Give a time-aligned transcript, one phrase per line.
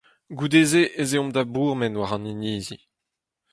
[0.37, 2.79] Goude-se ez eomp da bourmen war an inizi.